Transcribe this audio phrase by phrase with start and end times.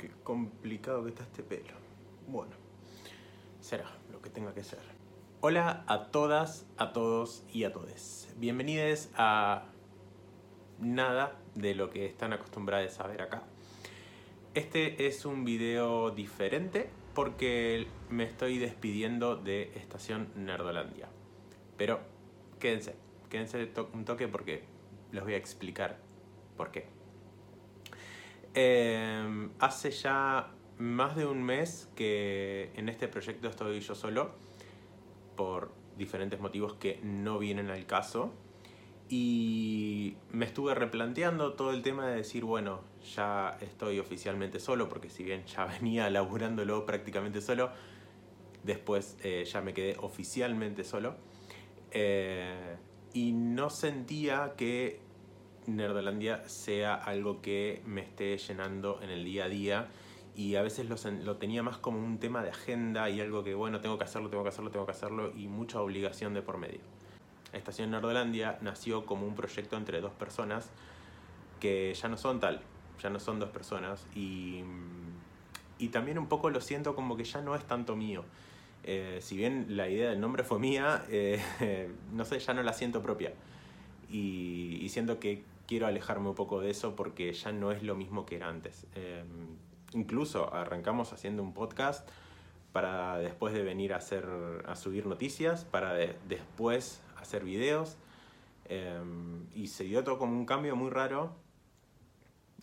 [0.00, 1.74] Qué complicado que está este pelo.
[2.26, 2.52] Bueno,
[3.60, 4.78] será lo que tenga que ser.
[5.42, 8.32] Hola a todas, a todos y a todes.
[8.38, 9.66] Bienvenidos a
[10.78, 13.42] nada de lo que están acostumbrados a ver acá.
[14.54, 21.10] Este es un video diferente porque me estoy despidiendo de Estación Nerdolandia.
[21.76, 22.00] Pero
[22.58, 22.94] quédense,
[23.28, 24.64] quédense un toque porque
[25.12, 25.98] les voy a explicar
[26.56, 26.99] por qué.
[28.54, 34.32] Eh, hace ya más de un mes que en este proyecto estoy yo solo,
[35.36, 38.32] por diferentes motivos que no vienen al caso.
[39.08, 42.80] Y me estuve replanteando todo el tema de decir, bueno,
[43.16, 47.70] ya estoy oficialmente solo, porque si bien ya venía laburándolo prácticamente solo,
[48.62, 51.16] después eh, ya me quedé oficialmente solo.
[51.90, 52.76] Eh,
[53.12, 55.00] y no sentía que
[55.66, 59.88] Nerdolandia sea algo que me esté llenando en el día a día
[60.34, 63.80] y a veces lo, tenía más como un tema de agenda y algo que bueno,
[63.80, 66.80] tengo que hacerlo, tengo que hacerlo, tengo que hacerlo y mucha obligación de por medio.
[67.52, 70.70] Estación Nerdolandia nació como un proyecto entre dos personas
[71.58, 72.62] que ya no son tal,
[73.02, 74.62] ya no son dos personas y,
[75.78, 78.24] y también un poco lo siento como que ya no es tanto mío.
[78.82, 81.40] Eh, si bien la idea del nombre fue mía, eh,
[82.12, 83.32] no sé, ya no la siento propia.
[84.10, 87.94] Y, y siento que quiero alejarme un poco de eso porque ya no es lo
[87.94, 88.88] mismo que era antes.
[88.96, 89.56] Em,
[89.92, 92.08] incluso arrancamos haciendo un podcast
[92.72, 94.26] para después de venir a, hacer,
[94.66, 97.96] a subir noticias, para después hacer videos.
[98.64, 101.36] Em, y se dio todo como un cambio muy raro.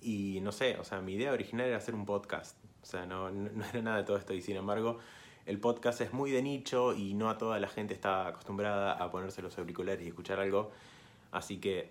[0.00, 2.56] Y no sé, o sea, mi idea original era hacer un podcast.
[2.84, 4.32] O sea, no, no era nada de todo esto.
[4.32, 5.00] Y sin embargo,
[5.44, 9.10] el podcast es muy de nicho y no a toda la gente está acostumbrada a
[9.10, 10.70] ponerse los auriculares y escuchar algo.
[11.32, 11.90] Así que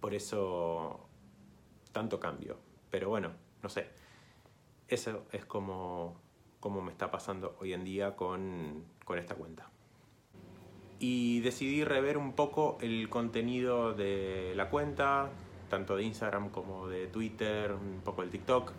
[0.00, 1.08] por eso
[1.92, 2.58] tanto cambio.
[2.90, 3.30] Pero bueno,
[3.62, 3.88] no sé.
[4.88, 6.16] Eso es como,
[6.58, 9.70] como me está pasando hoy en día con, con esta cuenta.
[10.98, 15.30] Y decidí rever un poco el contenido de la cuenta,
[15.70, 18.72] tanto de Instagram como de Twitter, un poco del TikTok,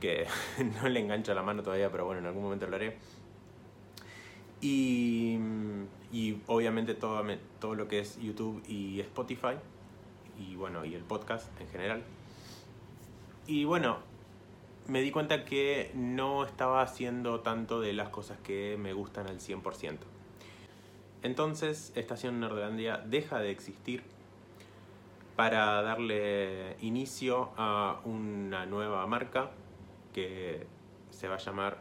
[0.00, 0.26] que
[0.82, 2.98] no le engancha la mano todavía, pero bueno, en algún momento lo haré.
[4.60, 5.38] Y,
[6.46, 7.22] obviamente todo,
[7.60, 9.56] todo lo que es YouTube y Spotify,
[10.38, 12.02] y bueno, y el podcast en general.
[13.46, 13.98] Y bueno,
[14.88, 19.40] me di cuenta que no estaba haciendo tanto de las cosas que me gustan al
[19.40, 19.98] 100%.
[21.22, 24.02] Entonces, Estación Nerdolandia deja de existir
[25.34, 29.50] para darle inicio a una nueva marca
[30.14, 30.66] que
[31.10, 31.78] se va a llamar,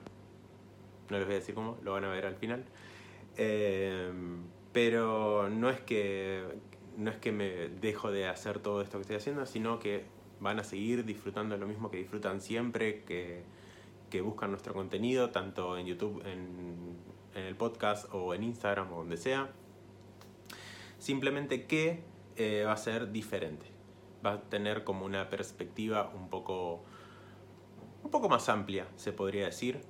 [1.09, 2.65] no les voy a decir cómo, lo van a ver al final.
[3.37, 4.11] Eh,
[4.71, 6.43] pero no es que
[6.97, 10.05] no es que me dejo de hacer todo esto que estoy haciendo, sino que
[10.39, 13.43] van a seguir disfrutando lo mismo que disfrutan siempre, que,
[14.09, 16.95] que buscan nuestro contenido, tanto en YouTube, en,
[17.35, 19.49] en, el podcast o en Instagram o donde sea.
[20.99, 22.03] Simplemente que
[22.35, 23.65] eh, va a ser diferente.
[24.25, 26.83] Va a tener como una perspectiva un poco,
[28.03, 29.81] un poco más amplia, se podría decir.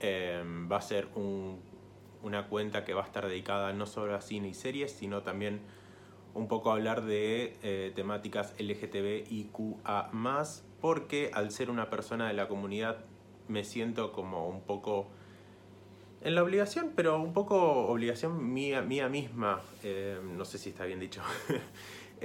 [0.00, 1.60] Eh, va a ser un,
[2.22, 5.60] una cuenta que va a estar dedicada no solo a cine y series, sino también
[6.34, 10.10] un poco hablar de eh, temáticas LGTBIQA,
[10.80, 12.98] porque al ser una persona de la comunidad
[13.48, 15.08] me siento como un poco
[16.20, 20.84] en la obligación, pero un poco obligación mía, mía misma, eh, no sé si está
[20.84, 21.22] bien dicho.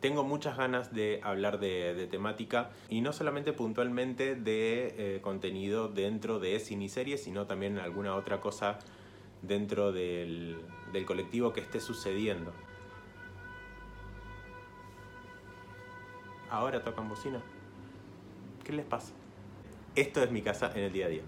[0.00, 6.38] Eh, tengo muchas ganas de hablar de, temática y no solamente puntualmente de contenido dentro
[6.38, 8.78] de cine y series, sino también alguna otra cosa
[9.42, 10.58] dentro del,
[10.92, 12.52] del colectivo que esté sucediendo.
[16.50, 17.40] Ahora tocan bocina.
[18.64, 19.12] ¿Qué les pasa?
[19.94, 21.22] Esto es mi casa en el día a día.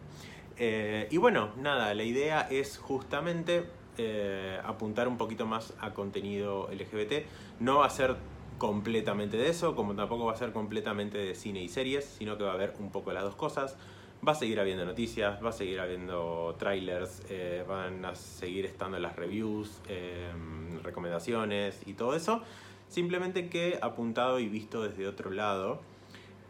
[0.56, 3.64] Eh, y bueno, nada, la idea es justamente
[3.98, 7.26] eh, apuntar un poquito más a contenido LGBT.
[7.60, 8.16] No va a ser
[8.62, 12.44] completamente de eso, como tampoco va a ser completamente de cine y series, sino que
[12.44, 13.76] va a haber un poco de las dos cosas.
[14.24, 19.00] Va a seguir habiendo noticias, va a seguir habiendo trailers, eh, van a seguir estando
[19.00, 22.42] las reviews, em, recomendaciones y todo eso.
[22.86, 25.80] Simplemente que apuntado y visto desde otro lado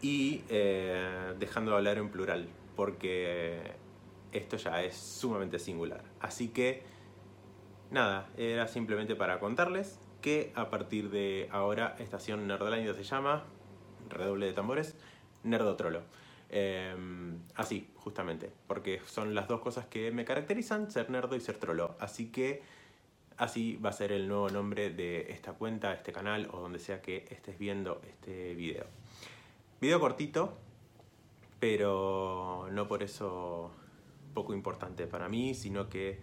[0.03, 3.73] y eh, dejando de hablar en plural, porque
[4.33, 6.05] esto ya es sumamente singular.
[6.21, 6.83] Así que,
[7.91, 13.45] nada, era simplemente para contarles que a partir de ahora Estación Nerdolandia se llama,
[14.09, 14.97] redoble de tambores,
[15.43, 16.01] Nerdotrolo.
[16.55, 21.57] Em, así, justamente, porque son las dos cosas que me caracterizan, ser nerdo y ser
[21.57, 21.97] trolo.
[21.99, 22.63] Así que
[23.39, 27.01] así va a ser el nuevo nombre de esta cuenta, este canal o donde sea
[27.01, 28.85] que estés viendo este video.
[29.81, 30.59] Video cortito,
[31.59, 33.71] pero no por eso
[34.35, 36.21] poco importante para mí, sino que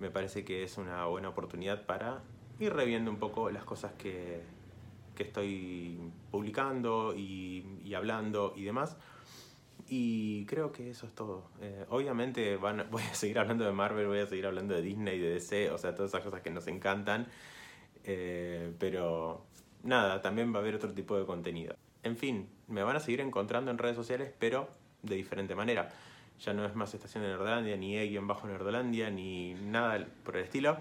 [0.00, 2.22] me parece que es una buena oportunidad para
[2.60, 4.42] ir reviendo un poco las cosas que,
[5.14, 5.98] que estoy
[6.30, 8.96] publicando y, hablando y demás.
[9.88, 11.50] Y creo que eso es todo.
[11.60, 15.18] Eh, obviamente van, voy a seguir hablando de Marvel, voy a seguir hablando de Disney,
[15.18, 17.26] de DC, o sea, todas esas cosas que nos encantan.
[18.04, 19.44] Eh, pero
[19.82, 21.74] nada, también va a haber otro tipo de contenido.
[22.04, 24.68] En fin, me van a seguir encontrando en redes sociales, pero
[25.02, 25.90] de diferente manera.
[26.40, 30.78] Ya no es más Estación de Nerdolandia, ni E-Bajo Nerdolandia, ni nada por el estilo.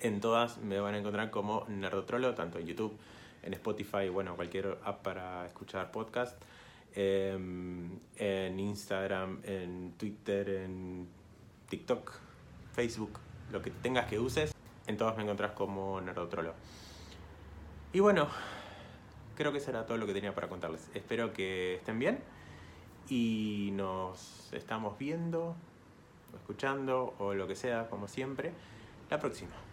[0.00, 2.98] En todas me van a encontrar como Nerdotrolo, tanto en YouTube
[3.46, 6.36] en Spotify, bueno, cualquier app para escuchar podcast,
[6.94, 11.06] em, en Instagram, en Twitter, en
[11.68, 12.12] TikTok,
[12.72, 13.20] Facebook,
[13.52, 14.52] lo que tengas que uses,
[14.86, 16.54] en todas me encontrás como Nerdotrolo.
[17.92, 18.28] Y bueno,
[19.36, 20.90] creo que eso era todo lo que tenía para contarles.
[20.92, 22.18] Espero que estén bien
[23.08, 25.54] y nos estamos viendo,
[26.34, 28.52] escuchando o lo que sea, como siempre,
[29.08, 29.65] la próxima.